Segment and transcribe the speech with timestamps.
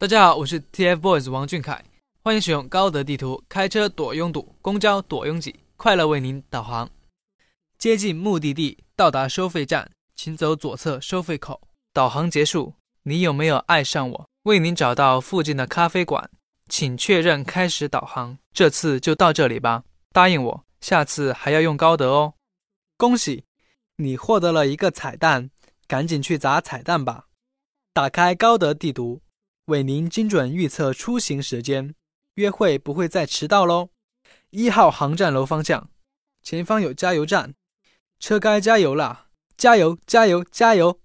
[0.00, 1.84] 大家好，我是 TFBOYS 王俊凯，
[2.22, 6.88] 欢迎使用高德地图开车躲拥堵，公交躲拥挤，快乐为您导航。
[7.78, 11.60] 接近目的地，到达收费站，请走左侧收费口。
[11.92, 14.28] 导航结束，你有没有爱上我？
[14.44, 16.30] 为您找到附近的咖啡馆，
[16.68, 18.38] 请确认开始导航。
[18.52, 22.34] 这次就到这里吧，答应我，下次还要用高德哦。
[22.96, 23.42] 恭喜，
[23.96, 25.50] 你获得了一个彩蛋，
[25.88, 27.24] 赶紧去砸彩蛋吧。
[27.92, 29.20] 打开高德地图。
[29.68, 31.94] 为您精准预测出行时间，
[32.36, 33.90] 约会不会再迟到喽！
[34.48, 35.90] 一号航站楼方向，
[36.42, 37.54] 前方有加油站，
[38.18, 39.26] 车该加油了，
[39.58, 40.98] 加油加油加油！